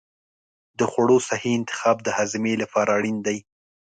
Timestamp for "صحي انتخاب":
1.29-1.97